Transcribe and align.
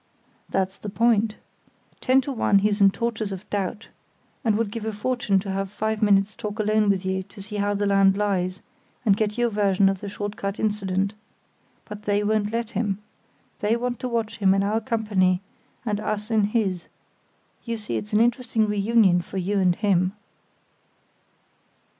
"That's 0.49 0.79
the 0.79 0.89
point. 0.89 1.35
Ten 1.99 2.21
to 2.21 2.31
one 2.31 2.57
he's 2.65 2.81
in 2.81 2.89
tortures 2.89 3.31
of 3.31 3.47
doubt, 3.51 3.89
and 4.43 4.57
would 4.57 4.71
give 4.71 4.83
a 4.83 4.91
fortune 4.93 5.37
to 5.41 5.51
have 5.51 5.69
five 5.69 6.01
minutes' 6.01 6.33
talk 6.33 6.57
alone 6.57 6.89
with 6.89 7.05
you 7.05 7.21
to 7.21 7.39
see 7.39 7.57
how 7.57 7.75
the 7.75 7.85
land 7.85 8.17
lies 8.17 8.61
and 9.05 9.15
get 9.15 9.37
your 9.37 9.51
version 9.51 9.87
of 9.89 9.99
the 10.01 10.09
short 10.09 10.35
cut 10.37 10.59
incident. 10.59 11.13
But 11.85 12.01
they 12.05 12.23
won't 12.23 12.51
let 12.51 12.71
him. 12.71 12.97
They 13.59 13.75
want 13.75 13.99
to 13.99 14.09
watch 14.09 14.39
him 14.39 14.55
in 14.55 14.63
our 14.63 14.81
company 14.81 15.39
and 15.85 15.99
us 15.99 16.31
in 16.31 16.45
his; 16.45 16.87
you 17.63 17.77
see 17.77 17.95
it's 17.97 18.11
an 18.11 18.21
interesting 18.21 18.65
reunion 18.65 19.21
for 19.21 19.37
you 19.37 19.59
and 19.59 19.75
him." 19.75 20.13